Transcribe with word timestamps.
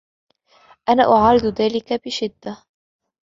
أنا 0.89 1.03
أعارض 1.03 1.45
ذلك 1.45 2.01
بشدة 2.05 2.63